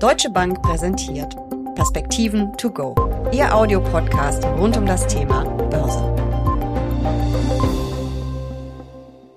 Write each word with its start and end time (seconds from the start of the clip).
Deutsche 0.00 0.30
Bank 0.30 0.62
präsentiert 0.62 1.36
Perspektiven 1.74 2.56
to 2.56 2.70
go. 2.70 2.94
Ihr 3.32 3.54
Audiopodcast 3.54 4.42
rund 4.46 4.74
um 4.78 4.86
das 4.86 5.06
Thema 5.06 5.44
Börse. 5.44 6.00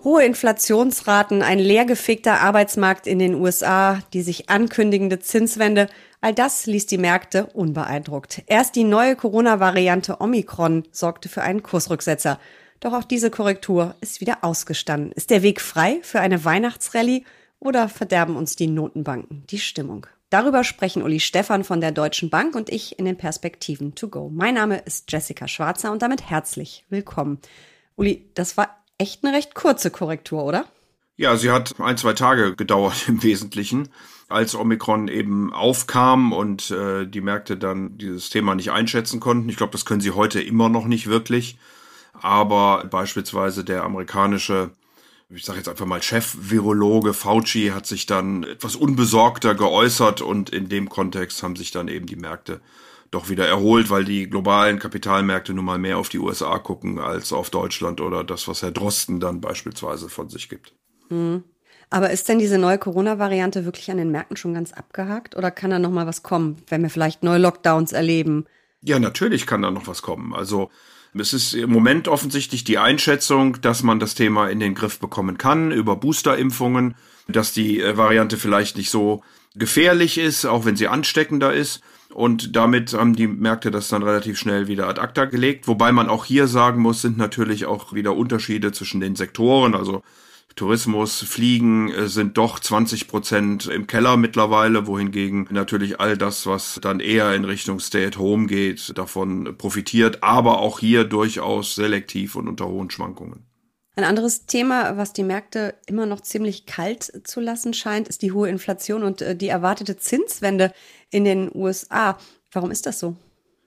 Hohe 0.05 0.23
Inflationsraten, 0.23 1.41
ein 1.41 1.59
leergefegter 1.59 2.39
Arbeitsmarkt 2.39 3.07
in 3.07 3.19
den 3.19 3.35
USA, 3.35 3.99
die 4.13 4.21
sich 4.21 4.49
ankündigende 4.49 5.19
Zinswende, 5.19 5.89
all 6.21 6.33
das 6.33 6.65
ließ 6.65 6.85
die 6.85 6.97
Märkte 6.97 7.47
unbeeindruckt. 7.47 8.43
Erst 8.47 8.77
die 8.77 8.85
neue 8.85 9.17
Corona-Variante 9.17 10.21
Omikron 10.21 10.83
sorgte 10.93 11.27
für 11.27 11.41
einen 11.41 11.61
Kursrücksetzer. 11.61 12.39
Doch 12.79 12.93
auch 12.93 13.03
diese 13.03 13.29
Korrektur 13.31 13.95
ist 13.99 14.21
wieder 14.21 14.45
ausgestanden. 14.45 15.11
Ist 15.11 15.29
der 15.29 15.41
Weg 15.41 15.59
frei 15.59 15.99
für 16.03 16.21
eine 16.21 16.45
Weihnachtsrallye 16.45 17.25
oder 17.59 17.89
verderben 17.89 18.37
uns 18.37 18.55
die 18.55 18.67
Notenbanken 18.67 19.43
die 19.49 19.59
Stimmung? 19.59 20.07
Darüber 20.33 20.63
sprechen 20.63 21.03
Uli 21.03 21.19
Stephan 21.19 21.63
von 21.63 21.79
der 21.79 21.91
Deutschen 21.91 22.31
Bank 22.31 22.55
und 22.55 22.71
ich 22.71 22.97
in 22.97 23.05
den 23.05 23.17
Perspektiven 23.17 23.93
to 23.93 24.07
go. 24.07 24.31
Mein 24.33 24.55
Name 24.55 24.79
ist 24.79 25.11
Jessica 25.11 25.47
Schwarzer 25.47 25.91
und 25.91 26.01
damit 26.01 26.27
herzlich 26.27 26.85
willkommen. 26.89 27.37
Uli, 27.97 28.25
das 28.33 28.57
war 28.57 28.75
echt 28.97 29.23
eine 29.23 29.37
recht 29.37 29.53
kurze 29.53 29.91
Korrektur, 29.91 30.43
oder? 30.43 30.65
Ja, 31.17 31.37
sie 31.37 31.51
hat 31.51 31.79
ein, 31.79 31.97
zwei 31.97 32.13
Tage 32.13 32.55
gedauert 32.55 33.03
im 33.07 33.21
Wesentlichen, 33.21 33.89
als 34.27 34.55
Omikron 34.55 35.07
eben 35.07 35.53
aufkam 35.53 36.33
und 36.33 36.71
äh, 36.71 37.05
die 37.05 37.21
Märkte 37.21 37.55
dann 37.55 37.99
dieses 37.99 38.31
Thema 38.31 38.55
nicht 38.55 38.71
einschätzen 38.71 39.19
konnten. 39.19 39.49
Ich 39.49 39.57
glaube, 39.57 39.73
das 39.73 39.85
können 39.85 40.01
sie 40.01 40.13
heute 40.13 40.41
immer 40.41 40.67
noch 40.67 40.85
nicht 40.85 41.05
wirklich. 41.05 41.59
Aber 42.13 42.85
beispielsweise 42.85 43.63
der 43.63 43.83
amerikanische 43.83 44.71
ich 45.35 45.45
sage 45.45 45.59
jetzt 45.59 45.69
einfach 45.69 45.85
mal 45.85 46.01
Chef-Virologe 46.01 47.13
Fauci 47.13 47.71
hat 47.73 47.85
sich 47.85 48.05
dann 48.05 48.43
etwas 48.43 48.75
unbesorgter 48.75 49.55
geäußert 49.55 50.21
und 50.21 50.49
in 50.49 50.69
dem 50.69 50.89
Kontext 50.89 51.43
haben 51.43 51.55
sich 51.55 51.71
dann 51.71 51.87
eben 51.87 52.05
die 52.05 52.15
Märkte 52.15 52.61
doch 53.11 53.29
wieder 53.29 53.47
erholt, 53.47 53.89
weil 53.89 54.05
die 54.05 54.29
globalen 54.29 54.79
Kapitalmärkte 54.79 55.53
nun 55.53 55.65
mal 55.65 55.77
mehr 55.77 55.97
auf 55.97 56.09
die 56.09 56.19
USA 56.19 56.57
gucken 56.57 56.99
als 56.99 57.31
auf 57.31 57.49
Deutschland 57.49 58.01
oder 58.01 58.23
das, 58.23 58.47
was 58.47 58.61
Herr 58.61 58.71
Drosten 58.71 59.19
dann 59.19 59.39
beispielsweise 59.39 60.09
von 60.09 60.29
sich 60.29 60.49
gibt. 60.49 60.73
Hm. 61.09 61.43
Aber 61.89 62.09
ist 62.09 62.27
denn 62.27 62.39
diese 62.39 62.57
neue 62.57 62.79
Corona-Variante 62.79 63.65
wirklich 63.65 63.91
an 63.91 63.97
den 63.97 64.09
Märkten 64.09 64.35
schon 64.35 64.55
ganz 64.55 64.73
abgehakt 64.73 65.35
oder 65.35 65.51
kann 65.51 65.69
da 65.69 65.77
noch 65.77 65.91
mal 65.91 66.07
was 66.07 66.23
kommen, 66.23 66.57
wenn 66.67 66.81
wir 66.81 66.89
vielleicht 66.89 67.21
neue 67.21 67.37
Lockdowns 67.37 67.91
erleben? 67.91 68.45
Ja, 68.81 68.97
natürlich 68.97 69.45
kann 69.45 69.61
da 69.61 69.69
noch 69.69 69.85
was 69.85 70.01
kommen. 70.01 70.33
Also 70.33 70.71
es 71.15 71.33
ist 71.33 71.53
im 71.53 71.71
Moment 71.71 72.07
offensichtlich 72.07 72.63
die 72.63 72.77
Einschätzung, 72.77 73.61
dass 73.61 73.83
man 73.83 73.99
das 73.99 74.15
Thema 74.15 74.49
in 74.49 74.59
den 74.59 74.75
Griff 74.75 74.99
bekommen 74.99 75.37
kann 75.37 75.71
über 75.71 75.95
Boosterimpfungen, 75.95 76.95
dass 77.27 77.53
die 77.53 77.81
äh, 77.81 77.97
Variante 77.97 78.37
vielleicht 78.37 78.77
nicht 78.77 78.89
so 78.89 79.23
gefährlich 79.55 80.17
ist, 80.17 80.45
auch 80.45 80.65
wenn 80.65 80.75
sie 80.75 80.87
ansteckender 80.87 81.53
ist. 81.53 81.81
Und 82.13 82.55
damit 82.55 82.93
haben 82.93 83.15
die 83.15 83.27
Märkte 83.27 83.71
das 83.71 83.87
dann 83.87 84.03
relativ 84.03 84.37
schnell 84.37 84.67
wieder 84.67 84.87
ad 84.87 85.01
acta 85.01 85.25
gelegt. 85.25 85.67
Wobei 85.67 85.91
man 85.91 86.09
auch 86.09 86.25
hier 86.25 86.47
sagen 86.47 86.81
muss, 86.81 87.01
sind 87.01 87.17
natürlich 87.17 87.65
auch 87.65 87.93
wieder 87.93 88.15
Unterschiede 88.15 88.71
zwischen 88.71 89.01
den 89.01 89.15
Sektoren. 89.15 89.73
Also 89.73 90.03
Tourismus, 90.55 91.21
Fliegen 91.21 91.91
äh, 91.91 92.07
sind 92.07 92.37
doch 92.37 92.59
20 92.59 93.07
Prozent 93.07 93.67
im 93.67 93.87
Keller 93.87 94.17
mittlerweile, 94.17 94.87
wohingegen 94.87 95.47
natürlich 95.49 95.99
all 95.99 96.17
das, 96.17 96.45
was 96.45 96.79
dann 96.81 96.99
eher 96.99 97.33
in 97.33 97.45
Richtung 97.45 97.79
Stay 97.79 98.05
at 98.05 98.17
Home 98.17 98.47
geht, 98.47 98.97
davon 98.97 99.57
profitiert, 99.57 100.23
aber 100.23 100.59
auch 100.59 100.79
hier 100.79 101.03
durchaus 101.03 101.75
selektiv 101.75 102.35
und 102.35 102.47
unter 102.47 102.67
hohen 102.67 102.91
Schwankungen. 102.91 103.45
Ein 103.95 104.05
anderes 104.05 104.47
Thema, 104.47 104.97
was 104.97 105.13
die 105.13 105.23
Märkte 105.23 105.75
immer 105.85 106.07
noch 106.07 106.21
ziemlich 106.21 106.65
kalt 106.65 107.27
zu 107.27 107.39
lassen 107.39 107.73
scheint, 107.73 108.07
ist 108.07 108.23
die 108.23 108.31
hohe 108.31 108.49
Inflation 108.49 109.03
und 109.03 109.21
äh, 109.21 109.35
die 109.35 109.49
erwartete 109.49 109.97
Zinswende 109.97 110.73
in 111.11 111.25
den 111.25 111.51
USA. 111.53 112.17
Warum 112.51 112.71
ist 112.71 112.85
das 112.87 112.99
so? 112.99 113.15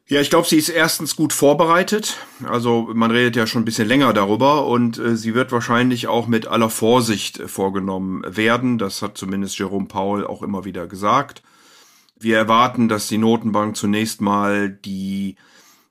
Ja, 0.09 0.21
ich 0.21 0.31
glaube, 0.31 0.47
sie 0.47 0.57
ist 0.57 0.69
erstens 0.69 1.17
gut 1.17 1.33
vorbereitet. 1.33 2.17
Also 2.49 2.89
man 2.95 3.11
redet 3.11 3.35
ja 3.35 3.47
schon 3.49 3.63
ein 3.63 3.65
bisschen 3.65 3.89
länger 3.89 4.13
darüber 4.13 4.67
und 4.67 4.99
äh, 4.99 5.17
sie 5.17 5.35
wird 5.35 5.51
wahrscheinlich 5.51 6.07
auch 6.07 6.29
mit 6.29 6.47
aller 6.47 6.71
Vorsicht 6.71 7.41
äh, 7.41 7.49
vorgenommen 7.49 8.23
werden. 8.25 8.79
Das 8.79 9.03
hat 9.03 9.19
zumindest 9.19 9.59
Jerome 9.59 9.87
Paul 9.87 10.25
auch 10.25 10.43
immer 10.43 10.65
wieder 10.65 10.87
gesagt. 10.87 11.43
Wir 12.19 12.37
erwarten, 12.37 12.89
dass 12.89 13.09
die 13.09 13.19
Notenbank 13.19 13.77
zunächst 13.77 14.21
mal 14.21 14.71
die 14.71 15.35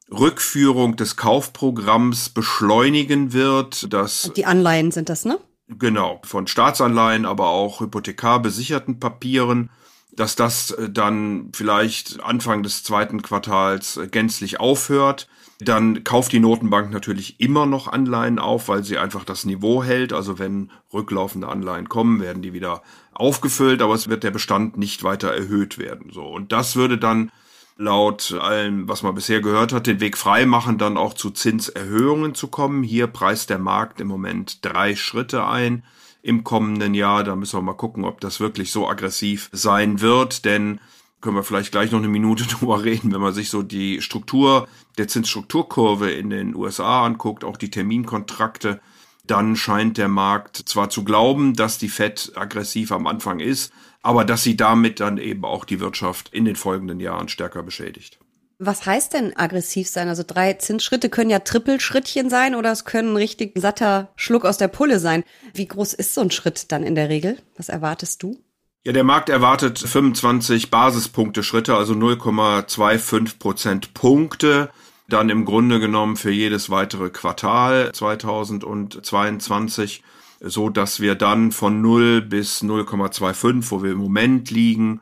Rückführung 0.09 0.95
des 0.95 1.17
Kaufprogramms 1.17 2.29
beschleunigen 2.29 3.33
wird. 3.33 3.91
Dass 3.91 4.31
die 4.33 4.45
Anleihen 4.45 4.91
sind 4.91 5.09
das, 5.09 5.25
ne? 5.25 5.39
Genau, 5.67 6.21
von 6.23 6.47
Staatsanleihen, 6.47 7.25
aber 7.25 7.47
auch 7.47 7.81
hypothekarbesicherten 7.81 8.99
Papieren 8.99 9.71
dass 10.15 10.35
das 10.35 10.71
äh, 10.71 10.89
dann 10.89 11.49
vielleicht 11.53 12.21
Anfang 12.21 12.63
des 12.63 12.83
zweiten 12.83 13.21
Quartals 13.21 13.97
äh, 13.97 14.07
gänzlich 14.07 14.59
aufhört. 14.59 15.27
Dann 15.59 16.03
kauft 16.03 16.33
die 16.33 16.39
Notenbank 16.39 16.91
natürlich 16.91 17.39
immer 17.39 17.65
noch 17.65 17.87
Anleihen 17.87 18.39
auf, 18.39 18.67
weil 18.67 18.83
sie 18.83 18.97
einfach 18.97 19.23
das 19.23 19.45
Niveau 19.45 19.83
hält. 19.83 20.11
Also 20.11 20.37
wenn 20.37 20.69
rücklaufende 20.93 21.47
Anleihen 21.47 21.87
kommen, 21.87 22.19
werden 22.19 22.41
die 22.41 22.53
wieder 22.53 22.81
aufgefüllt, 23.13 23.81
aber 23.81 23.93
es 23.93 24.09
wird 24.09 24.23
der 24.23 24.31
Bestand 24.31 24.77
nicht 24.77 25.03
weiter 25.03 25.29
erhöht 25.29 25.77
werden. 25.77 26.11
So. 26.11 26.25
Und 26.25 26.51
das 26.51 26.75
würde 26.75 26.97
dann 26.97 27.31
laut 27.77 28.33
allem, 28.33 28.87
was 28.87 29.03
man 29.03 29.15
bisher 29.15 29.41
gehört 29.41 29.73
hat, 29.73 29.87
den 29.87 29.99
Weg 29.99 30.17
frei 30.17 30.45
machen, 30.45 30.77
dann 30.77 30.97
auch 30.97 31.13
zu 31.13 31.29
Zinserhöhungen 31.29 32.35
zu 32.35 32.47
kommen. 32.47 32.83
Hier 32.83 33.07
preist 33.07 33.49
der 33.49 33.59
Markt 33.59 33.99
im 33.99 34.07
Moment 34.07 34.59
drei 34.63 34.95
Schritte 34.95 35.45
ein 35.45 35.83
im 36.25 36.43
kommenden 36.43 36.95
Jahr. 36.95 37.23
Da 37.23 37.35
müssen 37.35 37.57
wir 37.57 37.61
mal 37.61 37.73
gucken, 37.73 38.03
ob 38.03 38.19
das 38.19 38.39
wirklich 38.39 38.71
so 38.71 38.89
aggressiv 38.89 39.49
sein 39.51 40.01
wird, 40.01 40.43
denn 40.43 40.79
können 41.21 41.35
wir 41.35 41.43
vielleicht 41.43 41.71
gleich 41.71 41.91
noch 41.91 41.99
eine 41.99 42.07
Minute 42.07 42.43
drüber 42.47 42.83
reden, 42.83 43.13
wenn 43.13 43.21
man 43.21 43.33
sich 43.33 43.49
so 43.49 43.61
die 43.61 44.01
Struktur 44.01 44.67
der 44.97 45.07
Zinsstrukturkurve 45.07 46.11
in 46.11 46.31
den 46.31 46.55
USA 46.55 47.05
anguckt, 47.05 47.43
auch 47.43 47.57
die 47.57 47.69
Terminkontrakte, 47.69 48.81
dann 49.27 49.55
scheint 49.55 49.97
der 49.97 50.07
Markt 50.07 50.57
zwar 50.57 50.89
zu 50.89 51.03
glauben, 51.03 51.53
dass 51.53 51.77
die 51.77 51.89
Fed 51.89 52.31
aggressiv 52.35 52.91
am 52.91 53.07
Anfang 53.07 53.39
ist, 53.39 53.71
aber 54.01 54.25
dass 54.25 54.43
sie 54.43 54.57
damit 54.57 54.99
dann 54.99 55.17
eben 55.17 55.45
auch 55.45 55.65
die 55.65 55.79
Wirtschaft 55.79 56.29
in 56.29 56.45
den 56.45 56.55
folgenden 56.55 56.99
Jahren 56.99 57.27
stärker 57.27 57.63
beschädigt. 57.63 58.19
Was 58.57 58.85
heißt 58.85 59.13
denn 59.13 59.35
aggressiv 59.35 59.89
sein? 59.89 60.07
Also 60.07 60.23
drei 60.25 60.53
Zinsschritte 60.53 61.09
können 61.09 61.29
ja 61.29 61.39
Trippelschrittchen 61.39 62.29
sein 62.29 62.55
oder 62.55 62.71
es 62.71 62.85
können 62.85 63.13
ein 63.13 63.17
richtig 63.17 63.59
satter 63.59 64.09
Schluck 64.15 64.45
aus 64.45 64.57
der 64.57 64.69
Pulle 64.69 64.99
sein. 64.99 65.25
Wie 65.53 65.67
groß 65.67 65.93
ist 65.93 66.13
so 66.13 66.21
ein 66.21 66.31
Schritt 66.31 66.71
dann 66.71 66.83
in 66.83 66.95
der 66.95 67.09
Regel? 67.09 67.37
Was 67.57 67.67
erwartest 67.67 68.23
du? 68.23 68.39
Ja, 68.85 68.93
der 68.93 69.03
Markt 69.03 69.29
erwartet 69.29 69.79
25 69.79 70.69
Basispunkte 70.69 71.43
Schritte, 71.43 71.75
also 71.75 71.93
0,25 71.93 73.39
Prozent 73.39 73.93
Punkte. 73.93 74.69
Dann 75.09 75.29
im 75.29 75.43
Grunde 75.43 75.79
genommen 75.79 76.15
für 76.15 76.31
jedes 76.31 76.69
weitere 76.69 77.09
Quartal 77.09 77.91
2022, 77.91 80.03
so 80.39 80.69
dass 80.69 80.99
wir 80.99 81.15
dann 81.15 81.51
von 81.51 81.81
0 81.81 82.21
bis 82.21 82.63
0,25, 82.63 83.71
wo 83.71 83.83
wir 83.83 83.91
im 83.91 83.97
Moment 83.97 84.49
liegen, 84.49 85.01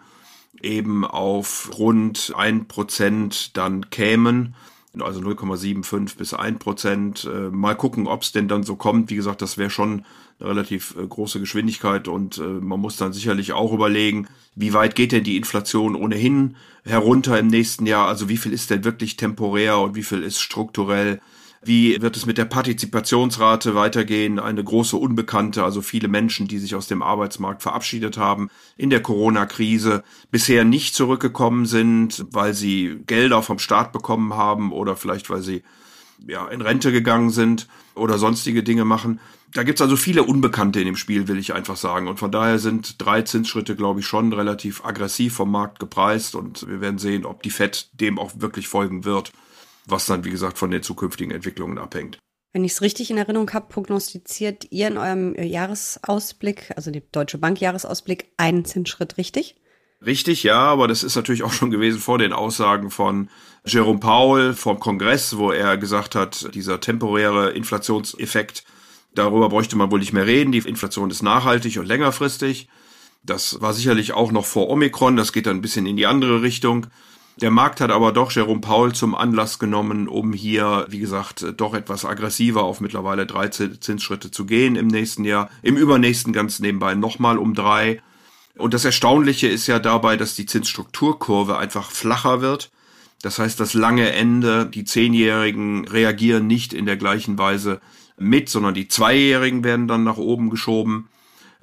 eben 0.63 1.05
auf 1.05 1.71
rund 1.77 2.33
ein 2.35 2.67
Prozent 2.67 3.55
dann 3.57 3.89
kämen. 3.89 4.55
Also 4.99 5.21
0,75 5.21 6.17
bis 6.17 6.33
ein 6.33 6.59
Prozent. 6.59 7.25
Äh, 7.25 7.49
mal 7.49 7.75
gucken, 7.75 8.07
ob 8.07 8.21
es 8.21 8.31
denn 8.31 8.47
dann 8.47 8.63
so 8.63 8.75
kommt. 8.75 9.09
Wie 9.09 9.15
gesagt, 9.15 9.41
das 9.41 9.57
wäre 9.57 9.71
schon 9.71 10.05
eine 10.39 10.49
relativ 10.49 10.95
äh, 10.97 11.07
große 11.07 11.39
Geschwindigkeit 11.39 12.07
und 12.07 12.37
äh, 12.37 12.41
man 12.41 12.79
muss 12.79 12.97
dann 12.97 13.11
sicherlich 13.11 13.53
auch 13.53 13.73
überlegen, 13.73 14.27
wie 14.55 14.73
weit 14.73 14.95
geht 14.95 15.11
denn 15.11 15.23
die 15.23 15.37
Inflation 15.37 15.95
ohnehin 15.95 16.55
herunter 16.83 17.39
im 17.39 17.47
nächsten 17.47 17.87
Jahr? 17.87 18.07
Also 18.07 18.29
wie 18.29 18.37
viel 18.37 18.53
ist 18.53 18.69
denn 18.69 18.83
wirklich 18.83 19.17
temporär 19.17 19.79
und 19.79 19.95
wie 19.95 20.03
viel 20.03 20.21
ist 20.21 20.39
strukturell? 20.39 21.19
Wie 21.65 22.01
wird 22.01 22.17
es 22.17 22.25
mit 22.25 22.37
der 22.37 22.45
Partizipationsrate 22.45 23.73
weitergehen? 23.73 24.39
Eine 24.39 24.63
große 24.63 24.97
Unbekannte, 24.97 25.63
also 25.63 25.81
viele 25.81 26.07
Menschen, 26.07 26.47
die 26.47 26.59
sich 26.59 26.75
aus 26.75 26.87
dem 26.87 27.01
Arbeitsmarkt 27.01 27.61
verabschiedet 27.61 28.17
haben 28.17 28.49
in 28.75 28.89
der 28.89 29.01
Corona-Krise, 29.01 30.03
bisher 30.29 30.65
nicht 30.65 30.93
zurückgekommen 30.93 31.65
sind, 31.65 32.25
weil 32.31 32.53
sie 32.53 32.99
Gelder 33.07 33.41
vom 33.41 33.59
Staat 33.59 33.93
bekommen 33.93 34.33
haben 34.33 34.71
oder 34.73 34.95
vielleicht 34.97 35.29
weil 35.29 35.41
sie 35.41 35.63
ja, 36.27 36.47
in 36.47 36.61
Rente 36.61 36.91
gegangen 36.91 37.29
sind 37.29 37.67
oder 37.95 38.17
sonstige 38.17 38.63
Dinge 38.63 38.85
machen. 38.85 39.19
Da 39.53 39.63
gibt's 39.63 39.81
also 39.81 39.95
viele 39.95 40.23
Unbekannte 40.23 40.79
in 40.79 40.85
dem 40.87 40.95
Spiel, 40.95 41.27
will 41.27 41.37
ich 41.37 41.53
einfach 41.53 41.77
sagen. 41.77 42.07
Und 42.07 42.17
von 42.17 42.31
daher 42.31 42.59
sind 42.59 43.01
drei 43.01 43.21
Zinsschritte, 43.21 43.75
glaube 43.75 43.99
ich, 43.99 44.07
schon 44.07 44.33
relativ 44.33 44.83
aggressiv 44.83 45.35
vom 45.35 45.51
Markt 45.51 45.79
gepreist. 45.79 46.35
Und 46.35 46.67
wir 46.67 46.81
werden 46.81 46.97
sehen, 46.97 47.25
ob 47.25 47.43
die 47.43 47.51
FED 47.51 47.89
dem 47.93 48.17
auch 48.17 48.31
wirklich 48.37 48.67
folgen 48.67 49.05
wird 49.05 49.31
was 49.87 50.05
dann, 50.05 50.23
wie 50.23 50.29
gesagt, 50.29 50.57
von 50.57 50.71
den 50.71 50.83
zukünftigen 50.83 51.33
Entwicklungen 51.33 51.77
abhängt. 51.77 52.17
Wenn 52.53 52.63
ich 52.63 52.73
es 52.73 52.81
richtig 52.81 53.09
in 53.09 53.17
Erinnerung 53.17 53.51
habe, 53.51 53.67
prognostiziert 53.67 54.67
ihr 54.69 54.87
in 54.87 54.97
eurem 54.97 55.35
Jahresausblick, 55.35 56.71
also 56.75 56.91
die 56.91 57.01
Deutsche 57.11 57.39
Bank 57.39 57.59
Jahresausblick, 57.59 58.31
einen 58.37 58.63
Zinsschritt 58.63 59.17
richtig? 59.17 59.55
Richtig, 60.05 60.43
ja, 60.43 60.59
aber 60.59 60.87
das 60.87 61.03
ist 61.03 61.15
natürlich 61.15 61.43
auch 61.43 61.53
schon 61.53 61.71
gewesen 61.71 61.99
vor 61.99 62.17
den 62.17 62.33
Aussagen 62.33 62.91
von 62.91 63.29
Jerome 63.65 63.99
Powell 63.99 64.53
vom 64.53 64.79
Kongress, 64.79 65.37
wo 65.37 65.51
er 65.51 65.77
gesagt 65.77 66.13
hat, 66.13 66.53
dieser 66.53 66.79
temporäre 66.81 67.51
Inflationseffekt, 67.51 68.65
darüber 69.15 69.49
bräuchte 69.49 69.77
man 69.77 69.89
wohl 69.91 69.99
nicht 69.99 70.13
mehr 70.13 70.27
reden. 70.27 70.51
Die 70.51 70.59
Inflation 70.59 71.09
ist 71.09 71.23
nachhaltig 71.23 71.79
und 71.79 71.85
längerfristig. 71.87 72.67
Das 73.23 73.61
war 73.61 73.73
sicherlich 73.73 74.11
auch 74.11 74.33
noch 74.33 74.45
vor 74.45 74.69
Omikron, 74.69 75.15
das 75.15 75.31
geht 75.31 75.45
dann 75.45 75.57
ein 75.57 75.61
bisschen 75.61 75.85
in 75.85 75.95
die 75.95 76.05
andere 76.05 76.41
Richtung. 76.41 76.87
Der 77.41 77.49
Markt 77.49 77.81
hat 77.81 77.89
aber 77.89 78.11
doch 78.11 78.31
Jerome 78.31 78.61
Paul 78.61 78.93
zum 78.93 79.15
Anlass 79.15 79.57
genommen, 79.57 80.07
um 80.07 80.33
hier, 80.33 80.85
wie 80.89 80.99
gesagt, 80.99 81.45
doch 81.57 81.73
etwas 81.73 82.05
aggressiver 82.05 82.63
auf 82.63 82.79
mittlerweile 82.79 83.25
drei 83.25 83.47
Zinsschritte 83.47 84.29
zu 84.29 84.45
gehen 84.45 84.75
im 84.75 84.87
nächsten 84.87 85.25
Jahr. 85.25 85.49
Im 85.63 85.75
übernächsten 85.75 86.31
ganz 86.31 86.59
nebenbei 86.59 86.93
nochmal 86.93 87.39
um 87.39 87.55
drei. 87.55 88.01
Und 88.55 88.75
das 88.75 88.85
Erstaunliche 88.85 89.47
ist 89.47 89.65
ja 89.65 89.79
dabei, 89.79 90.15
dass 90.15 90.35
die 90.35 90.45
Zinsstrukturkurve 90.45 91.57
einfach 91.57 91.89
flacher 91.89 92.41
wird. 92.41 92.71
Das 93.23 93.39
heißt, 93.39 93.59
das 93.59 93.73
lange 93.73 94.11
Ende, 94.11 94.67
die 94.67 94.83
Zehnjährigen 94.83 95.87
reagieren 95.87 96.45
nicht 96.45 96.73
in 96.73 96.85
der 96.85 96.97
gleichen 96.97 97.37
Weise 97.39 97.81
mit, 98.17 98.49
sondern 98.49 98.75
die 98.75 98.89
Zweijährigen 98.89 99.63
werden 99.63 99.87
dann 99.87 100.03
nach 100.03 100.17
oben 100.17 100.51
geschoben. 100.51 101.09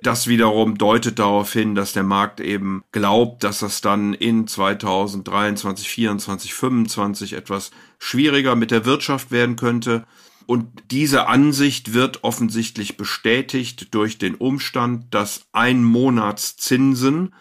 Das 0.02 0.26
wiederum 0.26 0.78
deutet 0.78 1.18
darauf 1.18 1.52
hin, 1.52 1.74
dass 1.74 1.92
der 1.92 2.02
Markt 2.02 2.40
eben 2.40 2.82
glaubt, 2.90 3.44
dass 3.44 3.60
das 3.60 3.80
dann 3.82 4.14
in 4.14 4.46
2023, 4.46 5.60
2024, 5.62 6.50
2025 6.52 7.32
etwas 7.34 7.70
schwieriger 7.98 8.56
mit 8.56 8.70
der 8.70 8.86
Wirtschaft 8.86 9.30
werden 9.30 9.56
könnte. 9.56 10.06
Und 10.46 10.66
diese 10.90 11.28
Ansicht 11.28 11.92
wird 11.92 12.24
offensichtlich 12.24 12.96
bestätigt 12.96 13.94
durch 13.94 14.18
den 14.18 14.34
Umstand, 14.34 15.14
dass 15.14 15.46
ein 15.52 15.84
Monatszinsen 15.84 17.34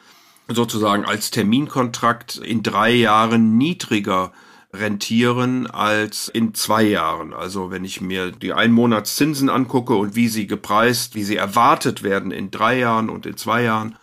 sozusagen 0.47 1.05
als 1.05 1.31
Terminkontrakt 1.31 2.37
in 2.37 2.61
drei 2.61 2.91
Jahren 2.91 3.57
niedriger 3.57 4.33
rentieren 4.71 5.67
als 5.67 6.27
in 6.27 6.53
zwei 6.53 6.83
Jahren. 6.83 7.33
Also 7.33 7.71
wenn 7.71 7.83
ich 7.83 8.01
mir 8.01 8.31
die 8.31 8.53
Einmonatszinsen 8.53 9.49
angucke 9.49 9.95
und 9.95 10.15
wie 10.15 10.27
sie 10.27 10.47
gepreist, 10.47 11.15
wie 11.15 11.23
sie 11.23 11.37
erwartet 11.37 12.03
werden 12.03 12.31
in 12.31 12.51
drei 12.51 12.77
Jahren 12.77 13.09
und 13.09 13.25
in 13.25 13.35
zwei 13.35 13.63
Jahren, 13.63 13.95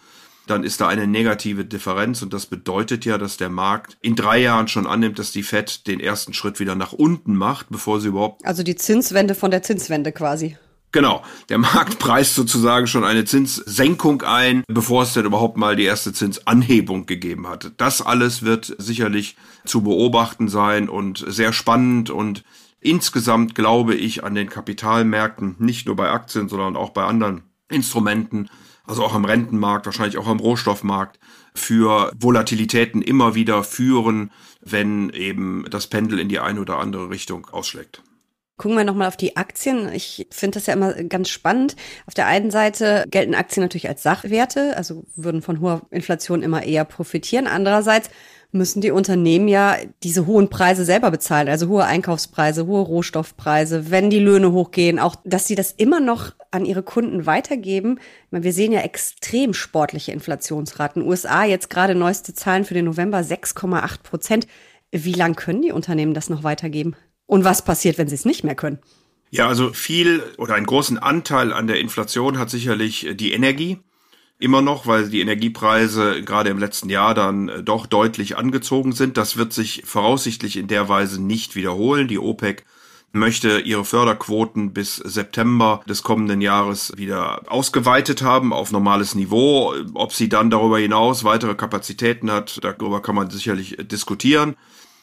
dann 0.47 0.65
ist 0.65 0.81
da 0.81 0.89
eine 0.89 1.07
negative 1.07 1.65
Differenz 1.65 2.23
und 2.23 2.33
das 2.33 2.47
bedeutet 2.47 3.05
ja, 3.05 3.19
dass 3.19 3.37
der 3.37 3.49
Markt 3.49 3.97
in 4.01 4.15
drei 4.15 4.39
Jahren 4.39 4.69
schon 4.69 4.87
annimmt, 4.87 5.19
dass 5.19 5.33
die 5.33 5.43
Fed 5.43 5.87
den 5.87 6.01
ersten 6.01 6.35
Schritt 6.35 6.61
wieder 6.61 6.75
nach 6.75 6.93
unten 6.93 7.35
macht, 7.35 7.69
bevor 7.71 8.01
sie 8.01 8.09
überhaupt. 8.09 8.45
Also 8.45 8.63
die 8.63 8.77
Zinswende 8.77 9.35
von 9.35 9.51
der 9.51 9.63
Zinswende 9.63 10.13
quasi. 10.13 10.57
Genau, 10.97 11.23
der 11.51 11.59
Markt 11.59 11.99
preist 11.99 12.35
sozusagen 12.35 12.87
schon 12.87 13.05
eine 13.05 13.27
Zinssenkung 13.27 14.23
ein, 14.23 14.65
bevor 14.67 15.03
es 15.03 15.13
denn 15.13 15.27
überhaupt 15.27 15.59
mal 15.59 15.77
die 15.77 15.85
erste 15.85 16.15
Zinsanhebung 16.15 17.05
gegeben 17.05 17.49
hatte. 17.49 17.71
Das 17.71 18.01
alles 18.01 18.45
wird 18.45 18.75
sicherlich 18.79 19.37
zu 19.67 19.83
beobachten 19.83 20.49
sein 20.49 20.89
und 20.89 21.23
sehr 21.29 21.53
spannend 21.53 22.09
und 22.09 22.45
insgesamt 22.81 23.55
glaube 23.55 23.95
ich 23.95 24.25
an 24.25 24.35
den 24.35 24.49
Kapitalmärkten, 24.49 25.57
nicht 25.59 25.87
nur 25.87 25.97
bei 25.97 26.09
Aktien, 26.09 26.49
sondern 26.49 26.77
auch 26.77 26.89
bei 26.95 27.05
anderen 27.05 27.43
Instrumenten, 27.69 28.49
also 28.87 29.05
auch 29.05 29.15
am 29.15 29.27
Rentenmarkt, 29.27 29.85
wahrscheinlich 29.85 30.17
auch 30.17 30.29
am 30.29 30.41
Rohstoffmarkt, 30.41 31.19
für 31.53 32.11
Volatilitäten 32.19 33.03
immer 33.03 33.35
wieder 33.35 33.65
führen, 33.65 34.31
wenn 34.63 35.11
eben 35.11 35.67
das 35.69 35.89
Pendel 35.89 36.19
in 36.19 36.31
die 36.31 36.41
eine 36.41 36.63
oder 36.63 36.79
andere 36.79 37.11
Richtung 37.11 37.49
ausschlägt. 37.53 38.03
Gucken 38.59 38.79
wir 38.79 38.85
nochmal 38.85 39.09
auf 39.09 39.19
die 39.19 39.37
Aktien. 39.37 39.93
Ich 39.93 40.27
finde 40.31 40.59
das 40.59 40.67
ja 40.67 40.73
immer 40.73 40.95
ganz 40.95 41.29
spannend. 41.29 41.77
Auf 42.07 42.15
der 42.15 42.27
einen 42.27 42.51
Seite 42.51 43.05
gelten 43.11 43.35
Aktien 43.35 43.63
natürlich 43.63 43.89
als 43.89 44.03
Sachwerte, 44.03 44.75
also 44.79 45.05
würden 45.15 45.43
von 45.43 45.61
hoher 45.61 45.83
Inflation 45.91 46.43
immer 46.43 46.63
eher 46.63 46.87
profitieren. 46.87 47.49
Andererseits 47.49 48.09
müssen 48.53 48.81
die 48.81 48.93
Unternehmen 48.93 49.49
ja 49.49 49.77
diese 50.03 50.27
hohen 50.27 50.49
Preise 50.49 50.87
selber 50.87 51.11
bezahlen, 51.11 51.49
also 51.49 51.69
hohe 51.69 51.85
Einkaufspreise, 51.85 52.67
hohe 52.67 52.81
Rohstoffpreise, 52.81 53.91
wenn 53.91 54.09
die 54.09 54.21
Löhne 54.21 54.53
hochgehen, 54.53 54.99
auch 54.99 55.17
dass 55.25 55.47
sie 55.47 55.55
das 55.55 55.73
immer 55.73 56.01
noch 56.01 56.33
an 56.51 56.65
ihre 56.65 56.83
Kunden 56.83 57.27
weitergeben. 57.27 57.99
Meine, 58.31 58.45
wir 58.45 58.55
sehen 58.55 58.73
ja 58.73 58.81
extrem 58.81 59.53
sportliche 59.53 60.13
Inflationsraten. 60.13 61.03
USA 61.03 61.45
jetzt 61.45 61.69
gerade 61.69 61.95
neueste 61.95 62.33
Zahlen 62.33 62.65
für 62.65 62.75
den 62.75 62.87
November 62.87 63.19
6,8 63.19 64.03
Prozent. 64.03 64.47
Wie 64.93 65.13
lang 65.13 65.35
können 65.35 65.61
die 65.61 65.73
Unternehmen 65.73 66.15
das 66.15 66.31
noch 66.31 66.43
weitergeben? 66.43 66.97
Und 67.27 67.45
was 67.45 67.65
passiert, 67.65 67.99
wenn 67.99 68.09
sie 68.09 68.15
es 68.15 68.25
nicht 68.25 68.45
mehr 68.45 68.55
können? 68.55 68.79
Ja, 69.31 69.49
also 69.49 69.73
viel 69.73 70.23
oder 70.39 70.55
einen 70.55 70.67
großen 70.67 70.99
Anteil 70.99 71.53
an 71.53 71.67
der 71.67 71.81
Inflation 71.81 72.39
hat 72.39 72.51
sicherlich 72.51 73.09
die 73.15 73.33
Energie. 73.33 73.79
Immer 74.39 74.61
noch, 74.61 74.87
weil 74.87 75.09
die 75.09 75.21
Energiepreise 75.21 76.23
gerade 76.23 76.51
im 76.51 76.59
letzten 76.59 76.91
Jahr 76.91 77.15
dann 77.15 77.49
äh, 77.49 77.63
doch 77.63 77.87
deutlich 77.87 78.37
angezogen 78.37 78.93
sind. 78.93 79.17
Das 79.17 79.39
wird 79.39 79.55
sich 79.55 79.83
voraussichtlich 79.87 80.59
in 80.59 80.69
der 80.69 80.91
Weise 80.91 81.23
nicht 81.23 81.57
wiederholen. 81.57 82.07
Die 82.07 82.19
OPEC 82.19 82.65
möchte 83.13 83.61
ihre 83.61 83.87
Förderquoten 83.87 84.75
bis 84.75 84.97
September 84.97 85.81
des 85.89 86.03
kommenden 86.03 86.43
Jahres 86.43 86.93
wieder 86.97 87.51
ausgeweitet 87.51 88.21
haben 88.21 88.53
auf 88.53 88.73
normales 88.73 89.15
Niveau. 89.15 89.75
Ob 89.95 90.13
sie 90.13 90.29
dann 90.29 90.51
darüber 90.51 90.79
hinaus 90.79 91.25
weitere 91.25 91.55
Kapazitäten 91.55 92.31
hat, 92.31 92.63
darüber 92.63 93.01
kann 93.01 93.15
man 93.15 93.31
sicherlich 93.31 93.79
diskutieren. 93.91 94.55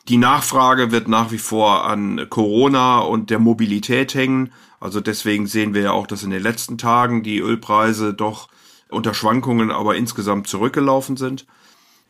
Die 0.10 0.18
Nachfrage 0.18 0.92
wird 0.92 1.08
nach 1.08 1.32
wie 1.32 1.38
vor 1.38 1.86
an 1.86 2.28
Corona 2.30 3.00
und 3.00 3.30
der 3.30 3.40
Mobilität 3.40 4.14
hängen. 4.14 4.52
Also 4.82 5.00
deswegen 5.00 5.48
sehen 5.48 5.74
wir 5.74 5.84
ja 5.84 5.92
auch, 5.92 6.08
dass 6.08 6.24
in 6.24 6.30
den 6.30 6.44
letzten 6.44 6.78
Tagen 6.78 7.24
die 7.24 7.40
Ölpreise 7.40 8.14
doch 8.14 8.50
unter 8.90 9.14
Schwankungen 9.14 9.72
aber 9.72 9.96
insgesamt 9.96 10.48
zurückgelaufen 10.48 11.16
sind. 11.16 11.46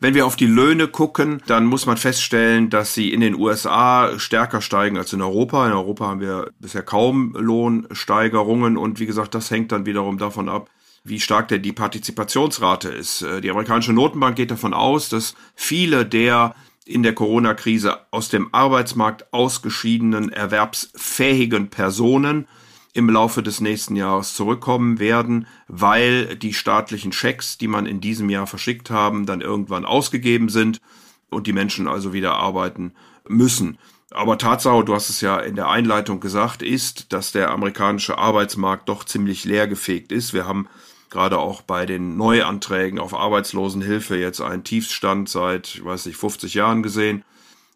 Wenn 0.00 0.14
wir 0.14 0.26
auf 0.26 0.34
die 0.34 0.46
Löhne 0.46 0.88
gucken, 0.88 1.40
dann 1.46 1.66
muss 1.66 1.86
man 1.86 1.96
feststellen, 1.96 2.68
dass 2.68 2.94
sie 2.94 3.12
in 3.12 3.20
den 3.20 3.36
USA 3.36 4.18
stärker 4.18 4.60
steigen 4.60 4.98
als 4.98 5.12
in 5.12 5.22
Europa. 5.22 5.64
In 5.64 5.72
Europa 5.72 6.08
haben 6.08 6.20
wir 6.20 6.50
bisher 6.58 6.82
kaum 6.82 7.32
Lohnsteigerungen 7.38 8.76
und 8.76 8.98
wie 8.98 9.06
gesagt, 9.06 9.36
das 9.36 9.52
hängt 9.52 9.70
dann 9.70 9.86
wiederum 9.86 10.18
davon 10.18 10.48
ab, 10.48 10.68
wie 11.04 11.20
stark 11.20 11.46
denn 11.46 11.62
die 11.62 11.72
Partizipationsrate 11.72 12.88
ist. 12.88 13.24
Die 13.42 13.50
amerikanische 13.50 13.92
Notenbank 13.92 14.34
geht 14.34 14.50
davon 14.50 14.74
aus, 14.74 15.08
dass 15.08 15.36
viele 15.54 16.04
der 16.04 16.56
in 16.84 17.02
der 17.02 17.14
Corona-Krise 17.14 18.00
aus 18.10 18.28
dem 18.28 18.48
Arbeitsmarkt 18.52 19.32
ausgeschiedenen 19.32 20.30
erwerbsfähigen 20.30 21.70
Personen 21.70 22.46
im 22.92 23.10
Laufe 23.10 23.42
des 23.42 23.60
nächsten 23.60 23.96
Jahres 23.96 24.34
zurückkommen 24.34 24.98
werden, 24.98 25.46
weil 25.66 26.36
die 26.36 26.54
staatlichen 26.54 27.12
Schecks, 27.12 27.58
die 27.58 27.68
man 27.68 27.86
in 27.86 28.00
diesem 28.00 28.30
Jahr 28.30 28.46
verschickt 28.46 28.90
haben, 28.90 29.26
dann 29.26 29.40
irgendwann 29.40 29.84
ausgegeben 29.84 30.48
sind 30.48 30.80
und 31.28 31.46
die 31.46 31.52
Menschen 31.52 31.88
also 31.88 32.12
wieder 32.12 32.34
arbeiten 32.34 32.92
müssen. 33.28 33.78
Aber 34.12 34.38
Tatsache, 34.38 34.84
du 34.84 34.94
hast 34.94 35.10
es 35.10 35.20
ja 35.20 35.38
in 35.38 35.56
der 35.56 35.68
Einleitung 35.68 36.20
gesagt, 36.20 36.62
ist, 36.62 37.12
dass 37.12 37.32
der 37.32 37.50
amerikanische 37.50 38.16
Arbeitsmarkt 38.16 38.88
doch 38.88 39.02
ziemlich 39.02 39.44
leergefegt 39.44 40.12
ist. 40.12 40.32
Wir 40.32 40.46
haben 40.46 40.68
gerade 41.14 41.38
auch 41.38 41.62
bei 41.62 41.86
den 41.86 42.16
Neuanträgen 42.16 42.98
auf 42.98 43.14
Arbeitslosenhilfe 43.14 44.16
jetzt 44.16 44.40
einen 44.40 44.64
Tiefstand 44.64 45.28
seit, 45.28 45.76
ich 45.76 45.84
weiß 45.84 46.06
nicht, 46.06 46.16
50 46.16 46.54
Jahren 46.54 46.82
gesehen. 46.82 47.22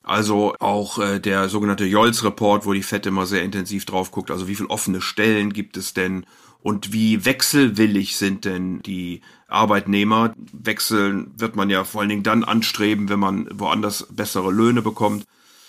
Also 0.02 0.56
auch 0.58 0.98
äh, 0.98 1.20
der 1.20 1.48
sogenannte 1.48 1.84
Jolz-Report, 1.84 2.66
wo 2.66 2.72
die 2.72 2.82
FED 2.82 3.06
immer 3.06 3.26
sehr 3.26 3.44
intensiv 3.44 3.84
drauf 3.84 4.10
guckt, 4.10 4.32
also 4.32 4.48
wie 4.48 4.56
viele 4.56 4.70
offene 4.70 5.00
Stellen 5.00 5.52
gibt 5.52 5.76
es 5.76 5.94
denn 5.94 6.26
und 6.64 6.92
wie 6.92 7.24
wechselwillig 7.24 8.16
sind 8.16 8.44
denn 8.44 8.82
die 8.82 9.20
Arbeitnehmer. 9.46 10.34
Wechseln 10.52 11.30
wird 11.36 11.54
man 11.54 11.70
ja 11.70 11.84
vor 11.84 12.00
allen 12.00 12.10
Dingen 12.10 12.24
dann 12.24 12.42
anstreben, 12.42 13.08
wenn 13.08 13.20
man 13.20 13.48
woanders 13.52 14.08
bessere 14.10 14.50
Löhne 14.50 14.82
bekommt. 14.82 15.26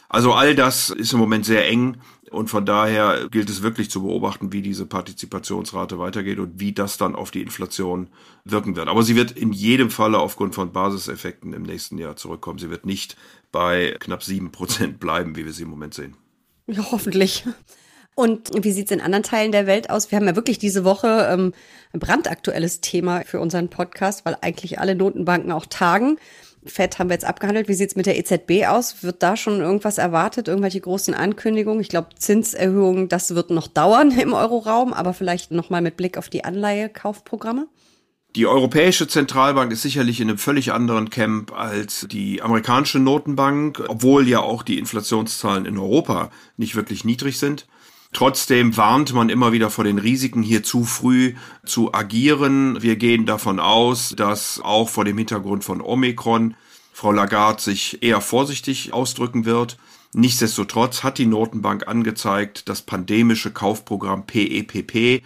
Also 0.07 0.33
all 0.33 0.55
das 0.55 0.89
ist 0.89 1.13
im 1.13 1.19
Moment 1.19 1.45
sehr 1.45 1.67
eng 1.67 1.97
und 2.31 2.50
von 2.50 2.65
daher 2.65 3.27
gilt 3.29 3.50
es 3.50 3.62
wirklich 3.62 3.89
zu 3.89 4.03
beobachten, 4.03 4.51
wie 4.51 4.62
diese 4.62 4.86
Partizipationsrate 4.86 6.00
weitergeht 6.00 6.39
und 6.39 6.59
wie 6.59 6.74
das 6.74 6.98
dann 6.98 7.15
auf 7.15 7.31
die 7.31 7.41
Inflation 7.41 8.09
wirken 8.45 8.75
wird. 8.75 8.88
Aber 8.88 9.03
sie 9.03 9.15
wird 9.15 9.31
in 9.31 9.51
jedem 9.51 9.89
Falle 9.89 10.19
aufgrund 10.19 10.55
von 10.55 10.71
Basiseffekten 10.71 11.53
im 11.53 11.63
nächsten 11.63 11.98
Jahr 11.98 12.15
zurückkommen. 12.15 12.59
Sie 12.59 12.69
wird 12.69 12.86
nicht 12.86 13.17
bei 13.51 13.95
knapp 14.00 14.24
sieben 14.24 14.51
Prozent 14.51 15.00
bleiben, 15.00 15.36
wie 15.36 15.45
wir 15.45 15.53
sie 15.53 15.63
im 15.63 15.69
Moment 15.69 15.93
sehen. 15.93 16.15
Ja, 16.67 16.91
hoffentlich. 16.91 17.45
Und 18.15 18.50
wie 18.63 18.71
sieht 18.74 18.88
es 18.88 18.91
in 18.91 19.01
anderen 19.01 19.24
Teilen 19.24 19.53
der 19.53 19.65
Welt 19.65 19.89
aus? 19.89 20.12
Wir 20.12 20.17
haben 20.17 20.27
ja 20.27 20.36
wirklich 20.36 20.59
diese 20.59 20.83
Woche 20.83 21.29
ähm, 21.31 21.53
ein 21.93 22.00
brandaktuelles 22.01 22.81
Thema 22.81 23.21
für 23.21 23.39
unseren 23.39 23.69
Podcast, 23.69 24.25
weil 24.25 24.36
eigentlich 24.41 24.77
alle 24.77 24.93
Notenbanken 24.93 25.53
auch 25.53 25.65
tagen. 25.65 26.17
FED 26.65 26.99
haben 26.99 27.09
wir 27.09 27.13
jetzt 27.13 27.25
abgehandelt. 27.25 27.67
Wie 27.67 27.73
sieht's 27.73 27.95
mit 27.95 28.05
der 28.05 28.17
EZB 28.17 28.67
aus? 28.67 29.03
Wird 29.03 29.23
da 29.23 29.37
schon 29.37 29.61
irgendwas 29.61 29.97
erwartet? 29.97 30.47
Irgendwelche 30.47 30.81
großen 30.81 31.13
Ankündigungen? 31.13 31.81
Ich 31.81 31.89
glaube, 31.89 32.09
Zinserhöhungen, 32.17 33.07
das 33.07 33.35
wird 33.35 33.49
noch 33.49 33.67
dauern 33.67 34.11
im 34.19 34.33
Euroraum, 34.33 34.93
aber 34.93 35.13
vielleicht 35.13 35.51
nochmal 35.51 35.81
mit 35.81 35.97
Blick 35.97 36.17
auf 36.17 36.29
die 36.29 36.43
Anleihekaufprogramme? 36.43 37.67
Die 38.35 38.45
Europäische 38.45 39.07
Zentralbank 39.07 39.71
ist 39.71 39.81
sicherlich 39.81 40.21
in 40.21 40.29
einem 40.29 40.37
völlig 40.37 40.71
anderen 40.71 41.09
Camp 41.09 41.51
als 41.51 42.05
die 42.11 42.43
amerikanische 42.43 42.99
Notenbank, 42.99 43.83
obwohl 43.87 44.27
ja 44.27 44.39
auch 44.39 44.61
die 44.61 44.77
Inflationszahlen 44.77 45.65
in 45.65 45.79
Europa 45.79 46.29
nicht 46.55 46.75
wirklich 46.75 47.03
niedrig 47.03 47.39
sind. 47.39 47.65
Trotzdem 48.11 48.75
warnt 48.75 49.13
man 49.13 49.29
immer 49.29 49.51
wieder 49.51 49.69
vor 49.69 49.83
den 49.83 49.99
Risiken, 49.99 50.41
hier 50.41 50.63
zu 50.63 50.83
früh 50.83 51.35
zu 51.63 51.93
agieren. 51.93 52.81
Wir 52.81 52.95
gehen 52.95 53.25
davon 53.25 53.59
aus, 53.59 54.13
dass 54.17 54.59
auch 54.59 54.89
vor 54.89 55.05
dem 55.05 55.17
Hintergrund 55.17 55.63
von 55.63 55.79
Omikron 55.79 56.55
Frau 56.91 57.11
Lagarde 57.11 57.61
sich 57.61 58.01
eher 58.03 58.19
vorsichtig 58.19 58.93
ausdrücken 58.93 59.45
wird. 59.45 59.77
Nichtsdestotrotz 60.13 61.03
hat 61.03 61.19
die 61.19 61.27
Notenbank 61.27 61.87
angezeigt, 61.87 62.67
das 62.67 62.81
pandemische 62.81 63.51
Kaufprogramm 63.51 64.25
PEPP 64.25 64.95
e 64.95 65.21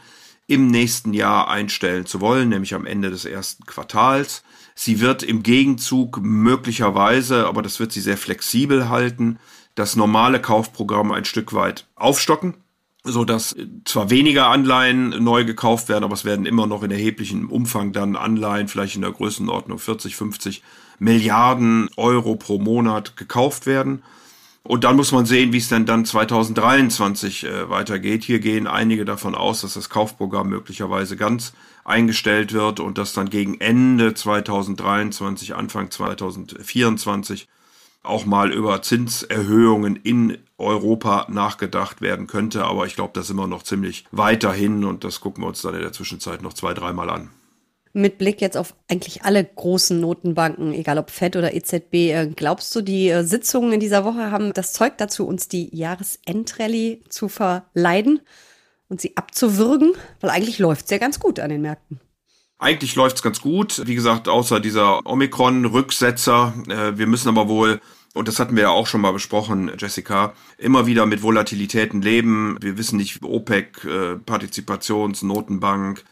im 0.48 0.68
nächsten 0.68 1.14
Jahr 1.14 1.48
einstellen 1.48 2.06
zu 2.06 2.20
wollen, 2.20 2.50
nämlich 2.50 2.76
am 2.76 2.86
Ende 2.86 3.10
des 3.10 3.24
ersten 3.24 3.66
Quartals. 3.66 4.44
Sie 4.76 5.00
wird 5.00 5.24
im 5.24 5.42
Gegenzug 5.42 6.20
möglicherweise, 6.22 7.48
aber 7.48 7.62
das 7.62 7.80
wird 7.80 7.94
sie 7.94 8.02
sehr 8.02 8.18
flexibel 8.18 8.90
halten, 8.90 9.40
das 9.74 9.96
normale 9.96 10.42
Kaufprogramm 10.42 11.12
ein 11.12 11.26
Stück 11.26 11.54
weit 11.54 11.88
aufstocken, 11.96 12.56
so 13.04 13.26
dass 13.26 13.56
zwar 13.86 14.10
weniger 14.10 14.48
Anleihen 14.48 15.24
neu 15.24 15.44
gekauft 15.44 15.90
werden, 15.90 16.04
aber 16.04 16.14
es 16.14 16.26
werden 16.26 16.46
immer 16.46 16.68
noch 16.68 16.84
in 16.84 16.92
erheblichem 16.92 17.50
Umfang 17.50 17.92
dann 17.92 18.16
Anleihen, 18.16 18.68
vielleicht 18.68 18.96
in 18.96 19.02
der 19.02 19.12
Größenordnung 19.12 19.78
40, 19.78 20.16
50 20.16 20.64
Milliarden 21.00 21.90
Euro 21.98 22.36
pro 22.36 22.60
Monat 22.60 23.18
gekauft 23.18 23.66
werden. 23.66 24.04
Und 24.66 24.86
dann 24.86 24.96
muss 24.96 25.12
man 25.12 25.26
sehen, 25.26 25.52
wie 25.52 25.58
es 25.58 25.68
denn 25.68 25.86
dann 25.86 26.06
2023 26.06 27.44
äh, 27.44 27.70
weitergeht. 27.70 28.24
Hier 28.24 28.40
gehen 28.40 28.66
einige 28.66 29.04
davon 29.04 29.36
aus, 29.36 29.60
dass 29.62 29.74
das 29.74 29.90
Kaufprogramm 29.90 30.48
möglicherweise 30.48 31.18
ganz 31.18 31.52
eingestellt 31.84 32.54
wird 32.54 32.80
und 32.80 32.98
dass 32.98 33.12
dann 33.12 33.30
gegen 33.30 33.60
Ende 33.60 34.14
2023, 34.14 35.56
Anfang 35.56 35.92
2024 35.92 37.50
auch 38.04 38.26
mal 38.26 38.52
über 38.52 38.82
Zinserhöhungen 38.82 39.96
in 39.96 40.38
Europa 40.58 41.28
nachgedacht 41.30 42.02
werden 42.02 42.28
könnte. 42.28 42.66
Aber 42.66 42.86
ich 42.86 42.96
glaube, 42.96 43.12
das 43.14 43.26
ist 43.26 43.32
immer 43.32 43.48
noch 43.48 43.64
ziemlich 43.64 44.06
weiterhin 44.12 44.84
und 44.84 45.04
das 45.04 45.22
gucken 45.22 45.44
wir 45.44 45.48
uns 45.48 45.62
dann 45.62 45.76
in 45.76 45.82
der 45.82 45.94
Zwischenzeit 45.94 46.42
noch 46.42 46.54
zwei, 46.54 46.74
dreimal 46.74 47.10
an 47.10 47.30
mit 47.94 48.18
Blick 48.18 48.42
jetzt 48.42 48.58
auf 48.58 48.76
eigentlich 48.88 49.24
alle 49.24 49.44
großen 49.46 50.00
Notenbanken, 50.00 50.74
egal 50.74 50.98
ob 50.98 51.12
FED 51.12 51.36
oder 51.36 51.54
EZB, 51.54 51.94
äh, 51.94 52.28
glaubst 52.36 52.76
du, 52.76 52.82
die 52.82 53.10
äh, 53.10 53.24
Sitzungen 53.24 53.72
in 53.72 53.80
dieser 53.80 54.04
Woche 54.04 54.32
haben 54.32 54.52
das 54.54 54.74
Zeug 54.74 54.98
dazu, 54.98 55.28
uns 55.28 55.48
die 55.48 55.74
Jahresendrallye 55.76 57.02
zu 57.08 57.30
verleiden 57.30 58.22
und 58.90 59.00
sie 59.00 59.16
abzuwürgen? 59.16 59.94
Weil 60.20 60.32
eigentlich 60.32 60.58
läuft 60.58 60.86
es 60.86 60.92
ja 60.92 60.98
ganz 60.98 61.20
gut 61.20 61.40
an 61.40 61.50
den 61.50 61.62
Märkten. 61.62 62.00
Eigentlich 62.64 62.96
läuft 62.96 63.18
es 63.18 63.22
ganz 63.24 63.42
gut. 63.42 63.82
Wie 63.88 63.94
gesagt, 63.94 64.30
außer 64.30 64.62
dieser 64.62 65.06
Omikron-Rücksetzer. 65.06 66.54
Äh, 66.70 66.98
wir 66.98 67.08
müssen 67.08 67.28
aber 67.28 67.50
wohl 67.50 67.82
und 68.14 68.30
das 68.30 68.40
hatten 68.40 68.56
wir 68.56 68.64
ja 68.64 68.70
auch 68.70 68.88
schon 68.88 69.02
mal 69.02 69.12
besprochen, 69.12 69.72
Jessica, 69.78 70.34
immer 70.58 70.86
wieder 70.86 71.06
mit 71.06 71.24
Volatilitäten 71.24 72.02
leben. 72.02 72.58
Wir 72.62 72.78
wissen 72.78 72.96
nicht, 72.96 73.22
OPEC, 73.22 73.84
äh, 73.84 74.16
Partizipations, 74.16 75.24
Notenbank, 75.24 76.06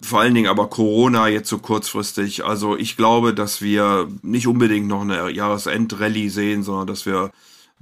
vor 0.00 0.20
allen 0.20 0.34
Dingen 0.34 0.48
aber 0.48 0.68
Corona 0.68 1.28
jetzt 1.28 1.48
so 1.48 1.58
kurzfristig. 1.58 2.44
Also 2.44 2.76
ich 2.76 2.96
glaube, 2.96 3.32
dass 3.32 3.62
wir 3.62 4.08
nicht 4.22 4.48
unbedingt 4.48 4.88
noch 4.88 5.02
eine 5.02 5.30
Jahresendrallye 5.30 6.30
sehen, 6.30 6.64
sondern 6.64 6.88
dass 6.88 7.06
wir 7.06 7.30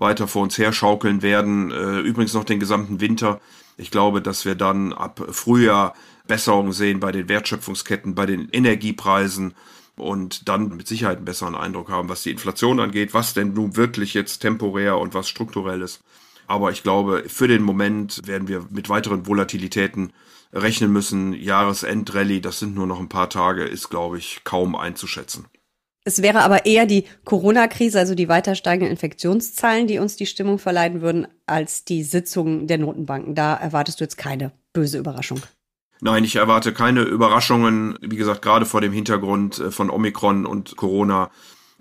weiter 0.00 0.26
vor 0.26 0.42
uns 0.42 0.58
herschaukeln 0.58 1.22
werden. 1.22 1.70
Äh, 1.70 2.00
übrigens 2.00 2.34
noch 2.34 2.44
den 2.44 2.60
gesamten 2.60 3.00
Winter. 3.00 3.40
Ich 3.76 3.90
glaube, 3.90 4.20
dass 4.20 4.44
wir 4.44 4.54
dann 4.54 4.92
ab 4.92 5.22
Frühjahr 5.30 5.94
Besserungen 6.26 6.72
sehen 6.72 7.00
bei 7.00 7.12
den 7.12 7.28
Wertschöpfungsketten, 7.28 8.14
bei 8.14 8.26
den 8.26 8.48
Energiepreisen 8.50 9.54
und 9.96 10.48
dann 10.48 10.76
mit 10.76 10.86
Sicherheit 10.86 11.18
einen 11.18 11.24
besseren 11.24 11.54
Eindruck 11.54 11.90
haben, 11.90 12.08
was 12.08 12.22
die 12.22 12.30
Inflation 12.30 12.80
angeht, 12.80 13.14
was 13.14 13.34
denn 13.34 13.52
nun 13.52 13.76
wirklich 13.76 14.14
jetzt 14.14 14.38
temporär 14.38 14.98
und 14.98 15.14
was 15.14 15.28
strukturell 15.28 15.82
ist. 15.82 16.02
Aber 16.46 16.72
ich 16.72 16.82
glaube, 16.82 17.24
für 17.28 17.48
den 17.48 17.62
Moment 17.62 18.26
werden 18.26 18.48
wir 18.48 18.66
mit 18.70 18.88
weiteren 18.88 19.26
Volatilitäten 19.26 20.12
rechnen 20.52 20.92
müssen. 20.92 21.32
Jahresendrallye, 21.32 22.40
das 22.40 22.58
sind 22.58 22.74
nur 22.74 22.86
noch 22.86 22.98
ein 22.98 23.08
paar 23.08 23.30
Tage, 23.30 23.64
ist, 23.64 23.88
glaube 23.88 24.18
ich, 24.18 24.40
kaum 24.44 24.74
einzuschätzen. 24.74 25.46
Es 26.10 26.22
wäre 26.22 26.42
aber 26.42 26.66
eher 26.66 26.86
die 26.86 27.04
Corona-Krise, 27.24 27.96
also 27.96 28.16
die 28.16 28.28
weiter 28.28 28.56
steigenden 28.56 28.90
Infektionszahlen, 28.90 29.86
die 29.86 30.00
uns 30.00 30.16
die 30.16 30.26
Stimmung 30.26 30.58
verleiten 30.58 31.02
würden, 31.02 31.28
als 31.46 31.84
die 31.84 32.02
Sitzungen 32.02 32.66
der 32.66 32.78
Notenbanken. 32.78 33.36
Da 33.36 33.54
erwartest 33.54 34.00
du 34.00 34.04
jetzt 34.04 34.18
keine 34.18 34.50
böse 34.72 34.98
Überraschung. 34.98 35.40
Nein, 36.00 36.24
ich 36.24 36.34
erwarte 36.34 36.72
keine 36.72 37.02
Überraschungen. 37.02 37.96
Wie 38.00 38.16
gesagt, 38.16 38.42
gerade 38.42 38.66
vor 38.66 38.80
dem 38.80 38.92
Hintergrund 38.92 39.60
äh, 39.60 39.70
von 39.70 39.88
Omikron 39.88 40.46
und 40.46 40.76
Corona. 40.76 41.30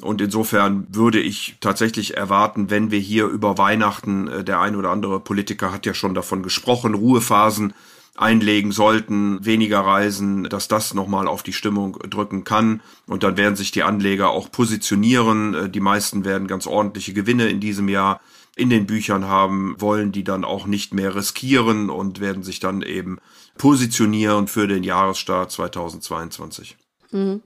Und 0.04 0.22
insofern 0.22 0.86
würde 0.92 1.20
ich 1.20 1.56
tatsächlich 1.60 2.16
erwarten, 2.16 2.70
wenn 2.70 2.92
wir 2.92 3.00
hier 3.00 3.26
über 3.26 3.58
Weihnachten, 3.58 4.28
äh, 4.28 4.44
der 4.44 4.60
ein 4.60 4.76
oder 4.76 4.92
andere 4.92 5.20
Politiker 5.20 5.72
hat 5.72 5.88
ja 5.88 5.96
schon 5.96 6.14
davon 6.14 6.44
gesprochen, 6.44 6.94
Ruhephasen 6.94 7.74
einlegen 8.20 8.72
sollten, 8.72 9.44
weniger 9.46 9.80
Reisen, 9.80 10.44
dass 10.44 10.68
das 10.68 10.94
nochmal 10.94 11.28
auf 11.28 11.42
die 11.42 11.54
Stimmung 11.54 11.98
drücken 12.10 12.44
kann. 12.44 12.82
Und 13.08 13.24
dann 13.24 13.38
werden 13.38 13.56
sich 13.56 13.72
die 13.72 13.84
Anleger 13.84 14.30
auch 14.32 14.52
positionieren. 14.52 15.54
Äh, 15.54 15.70
die 15.70 15.80
meisten 15.80 16.26
werden 16.26 16.48
ganz 16.48 16.68
ordentliche 16.68 17.14
Gewinne 17.14 17.48
in 17.48 17.60
diesem 17.60 17.88
Jahr 17.88 18.20
in 18.56 18.70
den 18.70 18.88
Büchern 18.88 19.26
haben, 19.26 19.76
wollen 19.80 20.12
die 20.12 20.26
dann 20.26 20.44
auch 20.44 20.66
nicht 20.66 20.94
mehr 20.94 21.16
riskieren 21.16 21.90
und 21.90 22.20
werden 22.20 22.44
sich 22.44 22.60
dann 22.60 22.82
eben 22.82 23.20
positionieren 23.58 24.48
für 24.48 24.68
den 24.68 24.84
Jahresstart 24.84 25.52
2022. 25.52 26.76
Mhm. 27.12 27.42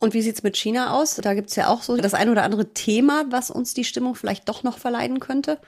Und 0.00 0.14
wie 0.14 0.22
sieht's 0.22 0.42
mit 0.42 0.56
China 0.56 0.92
aus? 0.92 1.16
Da 1.16 1.34
gibt's 1.34 1.54
ja 1.56 1.68
auch 1.68 1.82
so 1.82 1.96
das 1.96 2.14
ein 2.14 2.30
oder 2.30 2.42
andere 2.42 2.72
Thema, 2.72 3.26
was 3.30 3.50
uns 3.50 3.74
die 3.74 3.84
Stimmung 3.84 4.16
vielleicht 4.16 4.48
doch 4.48 4.62
noch 4.64 4.78
verleiden 4.78 5.20
könnte. 5.20 5.58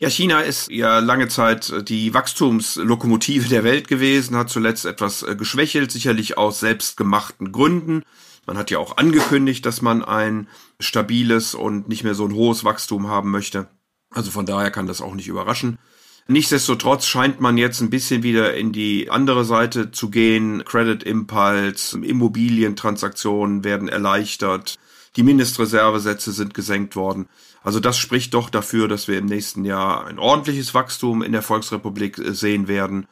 Ja, 0.00 0.08
China 0.08 0.42
ist 0.42 0.70
ja 0.70 1.00
lange 1.00 1.26
Zeit 1.26 1.70
äh, 1.70 1.82
die 1.82 2.14
Wachstumslokomotive 2.14 3.48
der 3.48 3.64
Welt 3.64 3.88
gewesen, 3.88 4.36
hat 4.36 4.48
zuletzt 4.48 4.84
etwas 4.84 5.24
äh, 5.24 5.34
geschwächelt, 5.34 5.90
sicherlich 5.90 6.38
aus 6.38 6.60
selbstgemachten 6.60 7.50
Gründen. 7.50 8.04
Man 8.46 8.56
hat 8.56 8.70
ja 8.70 8.78
auch 8.78 8.96
angekündigt, 8.96 9.66
dass 9.66 9.82
man 9.82 10.04
ein 10.04 10.46
stabiles 10.78 11.54
und 11.54 11.88
nicht 11.88 12.04
mehr 12.04 12.14
so 12.14 12.24
ein 12.26 12.32
hohes 12.32 12.62
Wachstum 12.62 13.08
haben 13.08 13.32
möchte. 13.32 13.66
Also 14.10 14.30
von 14.30 14.46
daher 14.46 14.70
kann 14.70 14.86
das 14.86 15.00
auch 15.00 15.14
nicht 15.16 15.26
überraschen. 15.26 15.78
Nichtsdestotrotz 16.28 17.06
scheint 17.06 17.40
man 17.40 17.58
jetzt 17.58 17.80
ein 17.80 17.90
bisschen 17.90 18.22
wieder 18.22 18.54
in 18.54 18.70
die 18.70 19.10
andere 19.10 19.44
Seite 19.44 19.90
zu 19.90 20.10
gehen. 20.10 20.62
Credit 20.64 21.02
Impulse, 21.02 21.98
Immobilientransaktionen 21.98 23.64
werden 23.64 23.88
erleichtert. 23.88 24.78
Die 25.18 25.24
Mindestreservesätze 25.24 26.30
sind 26.30 26.54
gesenkt 26.54 26.94
worden. 26.94 27.28
Also 27.64 27.80
das 27.80 27.98
spricht 27.98 28.34
doch 28.34 28.50
dafür, 28.50 28.86
dass 28.86 29.08
wir 29.08 29.18
im 29.18 29.26
nächsten 29.26 29.64
Jahr 29.64 30.06
ein 30.06 30.20
ordentliches 30.20 30.74
Wachstum 30.74 31.24
in 31.24 31.32
der 31.32 31.42
Volksrepublik 31.42 32.18
äh, 32.18 32.32
sehen 32.34 32.68
werden. 32.68 33.08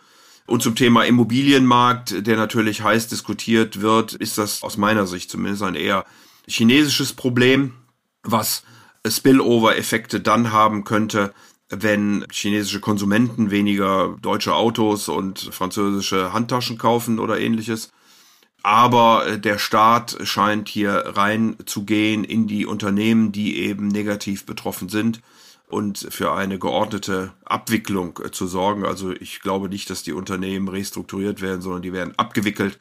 Und 0.47 0.63
zum 0.63 0.77
Thema 0.77 1.03
Immobilienmarkt, 1.03 2.25
der 2.25 2.37
natürlich 2.37 2.85
heiß 2.85 3.09
diskutiert 3.09 3.81
wird, 3.81 4.15
ist 4.15 4.39
das 4.39 4.63
aus 4.63 4.77
meiner 4.77 5.09
Sicht 5.09 5.33
zumindest 5.33 5.65
ein 5.65 5.75
eher 5.75 6.05
chinesisches 6.47 7.13
Problem, 7.13 7.75
was 8.23 8.63
Spillover-Effekte 9.05 10.21
dann 10.21 10.53
haben 10.53 10.85
könnte, 10.85 11.35
wenn 11.71 12.25
chinesische 12.31 12.79
Konsumenten 12.79 13.51
weniger 13.51 14.17
deutsche 14.23 14.55
Autos 14.55 15.09
und 15.09 15.41
französische 15.51 16.33
Handtaschen 16.33 16.79
kaufen 16.79 17.19
oder 17.19 17.41
ähnliches 17.41 17.91
aber 18.67 19.29
äh, 19.29 19.39
der 19.39 19.59
Staat 19.59 20.19
scheint 20.25 20.69
hier 20.69 20.93
reinzugehen 20.93 22.25
in 22.25 22.49
die 22.49 22.67
Unternehmen, 22.67 23.31
die 23.31 23.59
eben 23.61 23.87
negativ 23.87 24.45
betroffen 24.45 24.89
sind 24.89 25.21
und 25.69 25.99
für 26.11 26.33
eine 26.33 26.59
geordnete 26.59 27.33
Abwicklung 27.45 28.19
äh, 28.25 28.33
zu 28.33 28.49
sorgen. 28.49 28.85
Also 28.85 29.13
ich 29.13 29.39
glaube 29.39 29.69
nicht, 29.69 29.89
dass 29.89 30.03
die 30.03 30.13
Unternehmen 30.13 30.67
restrukturiert 30.67 31.41
werden, 31.43 31.63
sondern 31.63 31.83
die 31.83 31.93
werden 31.93 32.15
abgewickelt. 32.17 32.81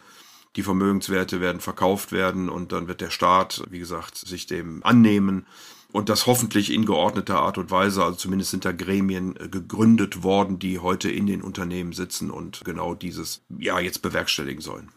Die 0.56 0.64
Vermögenswerte 0.64 1.40
werden 1.40 1.62
verkauft 1.62 2.12
werden 2.12 2.50
und 2.50 2.72
dann 2.72 2.88
wird 2.88 3.00
der 3.00 3.12
Staat, 3.12 3.62
wie 3.70 3.78
gesagt, 3.78 4.18
sich 4.18 4.48
dem 4.48 4.84
annehmen 4.84 5.46
und 5.92 6.10
das 6.10 6.26
hoffentlich 6.26 6.74
in 6.74 6.88
geordneter 6.88 7.42
Art 7.42 7.60
und 7.60 7.70
Weise. 7.70 8.04
Also 8.04 8.18
zumindest 8.18 8.50
sind 8.50 8.66
da 8.66 8.72
Gremien 8.72 9.36
äh, 9.36 9.50
gegründet 9.50 10.24
worden, 10.24 10.58
die 10.58 10.80
heute 10.80 11.12
in 11.12 11.28
den 11.28 11.44
Unternehmen 11.44 11.94
sitzen 11.94 12.32
und 12.32 12.66
genau 12.66 12.96
dieses 12.96 13.44
ja 13.56 13.80
jetzt 13.80 14.02
bewerkstelligen 14.02 14.62
sollen. 14.62 14.90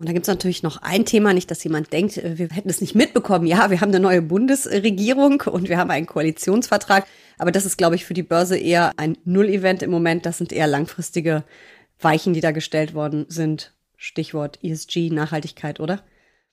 Und 0.00 0.08
da 0.08 0.14
gibt 0.14 0.24
es 0.24 0.28
natürlich 0.28 0.62
noch 0.62 0.80
ein 0.80 1.04
Thema, 1.04 1.34
nicht, 1.34 1.50
dass 1.50 1.62
jemand 1.62 1.92
denkt, 1.92 2.16
äh, 2.16 2.38
wir 2.38 2.48
hätten 2.48 2.70
es 2.70 2.80
nicht 2.80 2.94
mitbekommen. 2.94 3.46
Ja, 3.46 3.70
wir 3.70 3.82
haben 3.82 3.90
eine 3.90 4.00
neue 4.00 4.22
Bundesregierung 4.22 5.42
und 5.42 5.68
wir 5.68 5.76
haben 5.76 5.90
einen 5.90 6.06
Koalitionsvertrag. 6.06 7.06
Aber 7.36 7.52
das 7.52 7.66
ist, 7.66 7.76
glaube 7.76 7.96
ich, 7.96 8.06
für 8.06 8.14
die 8.14 8.22
Börse 8.22 8.56
eher 8.56 8.94
ein 8.96 9.18
Null-Event 9.26 9.82
im 9.82 9.90
Moment. 9.90 10.24
Das 10.24 10.38
sind 10.38 10.54
eher 10.54 10.66
langfristige 10.66 11.44
Weichen, 12.00 12.32
die 12.32 12.40
da 12.40 12.50
gestellt 12.50 12.94
worden 12.94 13.26
sind. 13.28 13.74
Stichwort 13.98 14.58
ESG, 14.62 15.10
Nachhaltigkeit, 15.10 15.80
oder? 15.80 16.02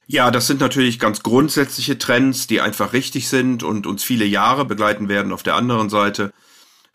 Ja, 0.07 0.29
das 0.29 0.47
sind 0.47 0.59
natürlich 0.59 0.99
ganz 0.99 1.23
grundsätzliche 1.23 1.97
Trends, 1.97 2.47
die 2.47 2.59
einfach 2.59 2.91
richtig 2.91 3.29
sind 3.29 3.63
und 3.63 3.87
uns 3.87 4.03
viele 4.03 4.25
Jahre 4.25 4.65
begleiten 4.65 5.07
werden 5.07 5.31
auf 5.31 5.43
der 5.43 5.55
anderen 5.55 5.89
Seite 5.89 6.33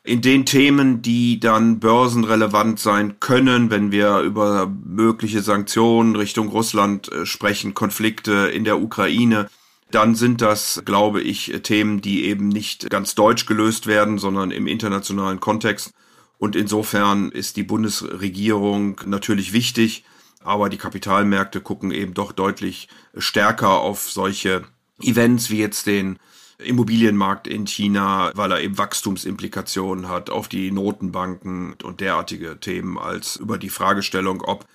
in 0.05 0.21
den 0.21 0.47
Themen, 0.47 1.01
die 1.01 1.39
dann 1.39 1.79
börsenrelevant 1.79 2.81
sein 2.81 3.21
können, 3.21 3.71
wenn 3.71 3.93
wir 3.93 4.21
über 4.21 4.67
mögliche 4.67 5.43
Sanktionen 5.43 6.17
Richtung 6.17 6.49
Russland 6.49 7.11
äh, 7.13 7.25
sprechen, 7.25 7.75
Konflikte 7.75 8.51
in 8.53 8.65
der 8.65 8.81
Ukraine, 8.81 9.49
dann 9.93 10.15
sind 10.15 10.41
das, 10.41 10.83
glaube 10.85 11.21
ich, 11.21 11.53
Themen, 11.63 12.01
die 12.01 12.25
eben 12.25 12.49
nicht 12.49 12.89
ganz 12.91 13.15
deutsch 13.15 13.47
gelöst 13.47 13.87
werden, 13.87 14.19
sondern 14.19 14.51
im 14.51 14.67
internationalen 14.67 15.39
Kontext. 15.39 15.93
Und 16.39 16.57
insofern 16.57 17.31
ist 17.31 17.57
die 17.57 17.63
Bundesregierung 17.63 19.01
natürlich 19.07 19.53
wichtig, 19.53 20.05
aber 20.43 20.71
die 20.71 20.79
Kapitalmärkte 20.79 21.61
gucken 21.61 21.93
eben 21.93 22.15
doch 22.15 22.33
deutlich 22.33 22.89
stärker 23.17 23.81
auf 23.81 24.11
solche 24.11 24.65
Events 25.01 25.51
wie 25.51 25.59
jetzt 25.59 25.87
den 25.87 26.19
Immobilienmarkt 26.65 27.47
in 27.47 27.67
China, 27.67 28.33
weil 28.35 28.53
er 28.53 28.61
eben 28.61 28.79
Wachstumsimplikationen 28.79 30.09
hat 30.09 30.31
auf 30.31 30.49
die 30.49 30.71
Notenbanken 30.71 31.75
und 31.83 32.01
derartige 32.01 32.59
Themen 32.61 32.99
als 32.99 33.37
über 33.37 33.59
die 33.59 33.71
Fragestellung, 33.71 34.43
ob 34.43 34.67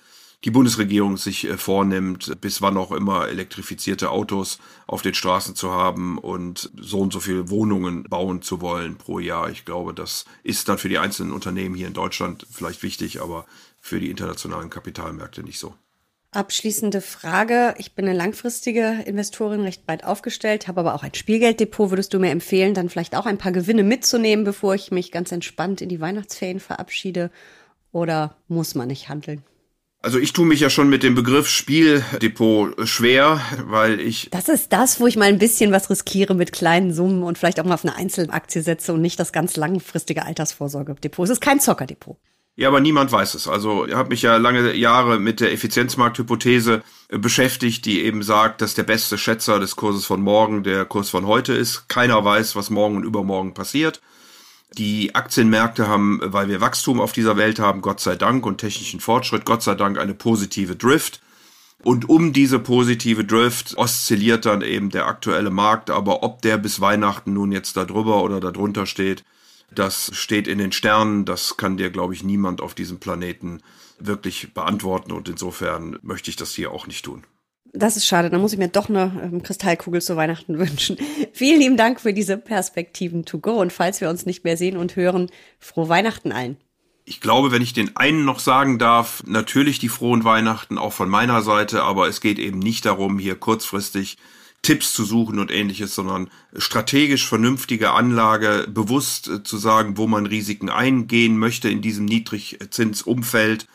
die 0.44 0.50
Bundesregierung 0.50 1.16
sich 1.16 1.48
äh, 1.48 1.56
vornimmt, 1.56 2.40
bis 2.40 2.62
wann 2.62 2.76
auch 2.76 2.92
immer 2.92 3.28
elektrifizierte 3.28 4.10
Autos 4.10 4.58
auf 4.86 5.02
den 5.02 5.14
Straßen 5.14 5.56
zu 5.56 5.72
haben 5.72 6.18
und 6.18 6.70
so 6.80 7.00
und 7.00 7.12
so 7.12 7.20
viele 7.20 7.50
Wohnungen 7.50 8.04
bauen 8.04 8.42
zu 8.42 8.60
wollen 8.60 8.96
pro 8.96 9.18
Jahr. 9.18 9.50
Ich 9.50 9.64
glaube, 9.64 9.94
das 9.94 10.26
ist 10.44 10.68
dann 10.68 10.78
für 10.78 10.88
die 10.88 10.98
einzelnen 10.98 11.32
Unternehmen 11.32 11.74
hier 11.74 11.88
in 11.88 11.94
Deutschland 11.94 12.46
vielleicht 12.50 12.82
wichtig, 12.82 13.20
aber 13.20 13.46
für 13.80 13.98
die 14.00 14.10
internationalen 14.10 14.70
Kapitalmärkte 14.70 15.42
nicht 15.42 15.58
so. 15.58 15.74
Abschließende 16.30 17.00
Frage. 17.00 17.74
Ich 17.78 17.94
bin 17.94 18.04
eine 18.06 18.16
langfristige 18.16 19.02
Investorin, 19.06 19.62
recht 19.62 19.86
breit 19.86 20.04
aufgestellt, 20.04 20.68
habe 20.68 20.80
aber 20.80 20.94
auch 20.94 21.02
ein 21.02 21.14
Spielgelddepot. 21.14 21.90
Würdest 21.90 22.12
du 22.12 22.18
mir 22.18 22.30
empfehlen, 22.30 22.74
dann 22.74 22.90
vielleicht 22.90 23.16
auch 23.16 23.24
ein 23.24 23.38
paar 23.38 23.52
Gewinne 23.52 23.82
mitzunehmen, 23.82 24.44
bevor 24.44 24.74
ich 24.74 24.90
mich 24.90 25.10
ganz 25.10 25.32
entspannt 25.32 25.80
in 25.80 25.88
die 25.88 26.00
Weihnachtsferien 26.00 26.60
verabschiede? 26.60 27.30
Oder 27.92 28.36
muss 28.46 28.74
man 28.74 28.88
nicht 28.88 29.08
handeln? 29.08 29.42
Also 30.00 30.18
ich 30.18 30.34
tue 30.34 30.44
mich 30.44 30.60
ja 30.60 30.68
schon 30.70 30.90
mit 30.90 31.02
dem 31.02 31.14
Begriff 31.14 31.48
Spieldepot 31.48 32.86
schwer, 32.86 33.40
weil 33.64 33.98
ich. 33.98 34.28
Das 34.30 34.50
ist 34.50 34.72
das, 34.72 35.00
wo 35.00 35.06
ich 35.06 35.16
mal 35.16 35.24
ein 35.24 35.38
bisschen 35.38 35.72
was 35.72 35.88
riskiere 35.88 36.34
mit 36.34 36.52
kleinen 36.52 36.92
Summen 36.92 37.22
und 37.22 37.38
vielleicht 37.38 37.58
auch 37.58 37.64
mal 37.64 37.74
auf 37.74 37.84
eine 37.84 37.96
Einzelaktie 37.96 38.62
setze 38.62 38.92
und 38.92 39.00
nicht 39.00 39.18
das 39.18 39.32
ganz 39.32 39.56
langfristige 39.56 40.24
Altersvorsorgedepot. 40.24 41.24
Es 41.24 41.30
ist 41.30 41.40
kein 41.40 41.58
Zockerdepot. 41.58 42.18
Ja, 42.58 42.66
aber 42.66 42.80
niemand 42.80 43.12
weiß 43.12 43.34
es. 43.34 43.46
Also 43.46 43.86
ich 43.86 43.94
habe 43.94 44.08
mich 44.08 44.22
ja 44.22 44.36
lange 44.36 44.74
Jahre 44.74 45.20
mit 45.20 45.38
der 45.38 45.52
Effizienzmarkthypothese 45.52 46.82
äh, 47.08 47.16
beschäftigt, 47.16 47.86
die 47.86 48.02
eben 48.02 48.24
sagt, 48.24 48.60
dass 48.62 48.74
der 48.74 48.82
beste 48.82 49.16
Schätzer 49.16 49.60
des 49.60 49.76
Kurses 49.76 50.04
von 50.04 50.20
morgen 50.20 50.64
der 50.64 50.84
Kurs 50.84 51.08
von 51.08 51.24
heute 51.24 51.52
ist. 51.52 51.88
Keiner 51.88 52.24
weiß, 52.24 52.56
was 52.56 52.68
morgen 52.70 52.96
und 52.96 53.04
übermorgen 53.04 53.54
passiert. 53.54 54.00
Die 54.76 55.14
Aktienmärkte 55.14 55.86
haben, 55.86 56.20
weil 56.20 56.48
wir 56.48 56.60
Wachstum 56.60 57.00
auf 57.00 57.12
dieser 57.12 57.36
Welt 57.36 57.60
haben, 57.60 57.80
Gott 57.80 58.00
sei 58.00 58.16
Dank, 58.16 58.44
und 58.44 58.58
technischen 58.58 58.98
Fortschritt, 58.98 59.44
Gott 59.44 59.62
sei 59.62 59.76
Dank 59.76 59.96
eine 59.96 60.14
positive 60.14 60.74
Drift. 60.74 61.20
Und 61.84 62.08
um 62.08 62.32
diese 62.32 62.58
positive 62.58 63.24
Drift 63.24 63.78
oszilliert 63.78 64.46
dann 64.46 64.62
eben 64.62 64.90
der 64.90 65.06
aktuelle 65.06 65.50
Markt, 65.50 65.90
aber 65.90 66.24
ob 66.24 66.42
der 66.42 66.58
bis 66.58 66.80
Weihnachten 66.80 67.34
nun 67.34 67.52
jetzt 67.52 67.76
da 67.76 67.84
drüber 67.84 68.24
oder 68.24 68.40
da 68.40 68.50
drunter 68.50 68.84
steht, 68.84 69.22
das 69.70 70.10
steht 70.14 70.48
in 70.48 70.58
den 70.58 70.72
Sternen, 70.72 71.24
das 71.24 71.56
kann 71.56 71.76
dir, 71.76 71.90
glaube 71.90 72.14
ich, 72.14 72.22
niemand 72.22 72.60
auf 72.60 72.74
diesem 72.74 72.98
Planeten 72.98 73.60
wirklich 73.98 74.54
beantworten 74.54 75.12
und 75.12 75.28
insofern 75.28 75.98
möchte 76.02 76.30
ich 76.30 76.36
das 76.36 76.54
hier 76.54 76.72
auch 76.72 76.86
nicht 76.86 77.04
tun. 77.04 77.24
Das 77.72 77.96
ist 77.96 78.06
schade, 78.06 78.30
da 78.30 78.38
muss 78.38 78.52
ich 78.52 78.58
mir 78.58 78.68
doch 78.68 78.88
eine 78.88 79.20
ähm, 79.22 79.42
Kristallkugel 79.42 80.00
zu 80.00 80.16
Weihnachten 80.16 80.58
wünschen. 80.58 80.96
Vielen 81.32 81.60
lieben 81.60 81.76
Dank 81.76 82.00
für 82.00 82.12
diese 82.12 82.38
Perspektiven 82.38 83.24
to 83.24 83.38
go 83.38 83.60
und 83.60 83.72
falls 83.72 84.00
wir 84.00 84.08
uns 84.08 84.26
nicht 84.26 84.44
mehr 84.44 84.56
sehen 84.56 84.76
und 84.76 84.96
hören, 84.96 85.30
frohe 85.58 85.88
Weihnachten 85.88 86.32
allen. 86.32 86.56
Ich 87.04 87.20
glaube, 87.20 87.52
wenn 87.52 87.62
ich 87.62 87.72
den 87.72 87.96
einen 87.96 88.24
noch 88.24 88.38
sagen 88.38 88.78
darf, 88.78 89.22
natürlich 89.26 89.78
die 89.78 89.88
frohen 89.88 90.24
Weihnachten 90.24 90.76
auch 90.76 90.92
von 90.92 91.08
meiner 91.08 91.40
Seite, 91.40 91.82
aber 91.82 92.06
es 92.06 92.20
geht 92.20 92.38
eben 92.38 92.58
nicht 92.58 92.84
darum, 92.84 93.18
hier 93.18 93.34
kurzfristig 93.34 94.18
Tipps 94.62 94.92
zu 94.92 95.04
suchen 95.04 95.38
und 95.38 95.50
ähnliches, 95.50 95.94
sondern 95.94 96.30
strategisch 96.56 97.26
vernünftige 97.26 97.92
Anlage, 97.92 98.66
bewusst 98.68 99.28
äh, 99.28 99.42
zu 99.42 99.56
sagen, 99.56 99.96
wo 99.96 100.06
man 100.06 100.26
Risiken 100.26 100.68
eingehen 100.68 101.38
möchte 101.38 101.68
in 101.68 101.80
diesem 101.80 102.04
Niedrigzinsumfeld, 102.04 103.66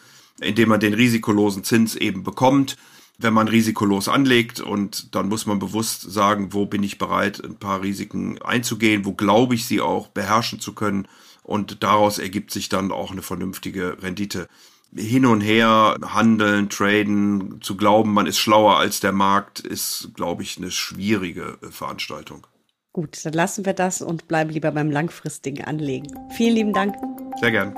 indem 0.42 0.70
man 0.70 0.80
den 0.80 0.94
risikolosen 0.94 1.64
Zins 1.64 1.96
eben 1.96 2.24
bekommt, 2.24 2.78
wenn 3.18 3.34
man 3.34 3.48
risikolos 3.48 4.08
anlegt 4.10 4.60
und 4.60 5.16
dann 5.16 5.30
muss 5.30 5.46
man 5.46 5.60
bewusst 5.60 6.02
sagen, 6.02 6.54
wo 6.54 6.66
bin 6.66 6.84
ich 6.84 6.98
bereit, 6.98 7.44
ein 7.44 7.58
paar 7.58 7.82
Risiken 7.82 8.42
einzugehen, 8.42 9.06
wo 9.06 9.14
glaube 9.14 9.56
ich 9.56 9.66
sie 9.66 9.82
auch 9.82 10.08
beherrschen 10.08 10.60
zu 10.60 10.74
können. 10.74 11.08
Und 11.44 11.84
daraus 11.84 12.20
ergibt 12.20 12.52
sich 12.52 12.70
dann 12.70 12.92
auch 12.92 13.12
eine 13.12 13.22
vernünftige 13.22 13.98
Rendite 14.02 14.48
hin 14.96 15.26
und 15.26 15.42
her 15.42 15.98
handeln, 16.04 16.70
traden, 16.70 17.60
zu 17.62 17.76
glauben, 17.76 18.14
man 18.14 18.28
ist 18.28 18.38
schlauer 18.38 18.78
als 18.78 19.00
der 19.00 19.12
Markt, 19.12 19.60
ist, 19.60 20.12
glaube 20.14 20.44
ich, 20.44 20.58
eine 20.58 20.72
schwierige 20.72 21.58
äh, 21.62 21.68
Veranstaltung. 21.68 22.46
Gut, 22.92 23.26
dann 23.26 23.34
lassen 23.34 23.66
wir 23.66 23.74
das 23.74 24.02
und 24.02 24.28
bleiben 24.28 24.52
lieber 24.52 24.72
beim 24.72 24.92
langfristigen 24.92 25.66
Anlegen. 25.66 26.08
Vielen 26.36 26.56
lieben 26.56 26.74
Dank. 26.74 26.96
Sehr 27.40 27.50
gern. 27.50 27.76